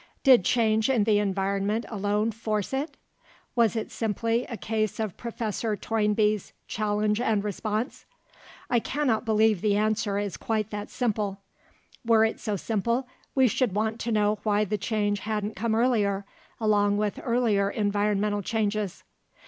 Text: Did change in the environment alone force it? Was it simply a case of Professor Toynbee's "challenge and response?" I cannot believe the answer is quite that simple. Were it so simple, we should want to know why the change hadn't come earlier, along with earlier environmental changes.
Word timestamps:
Did 0.23 0.43
change 0.43 0.89
in 0.89 1.03
the 1.03 1.19
environment 1.19 1.85
alone 1.87 2.31
force 2.31 2.73
it? 2.73 2.97
Was 3.55 3.75
it 3.75 3.91
simply 3.91 4.45
a 4.45 4.57
case 4.57 4.99
of 4.99 5.15
Professor 5.15 5.75
Toynbee's 5.75 6.53
"challenge 6.67 7.21
and 7.21 7.43
response?" 7.43 8.05
I 8.67 8.79
cannot 8.79 9.25
believe 9.25 9.61
the 9.61 9.75
answer 9.77 10.17
is 10.17 10.37
quite 10.37 10.71
that 10.71 10.89
simple. 10.89 11.41
Were 12.03 12.25
it 12.25 12.39
so 12.39 12.55
simple, 12.55 13.07
we 13.35 13.47
should 13.47 13.75
want 13.75 13.99
to 13.99 14.11
know 14.11 14.39
why 14.41 14.65
the 14.65 14.79
change 14.79 15.19
hadn't 15.19 15.55
come 15.55 15.75
earlier, 15.75 16.25
along 16.59 16.97
with 16.97 17.19
earlier 17.23 17.69
environmental 17.69 18.41
changes. 18.41 19.03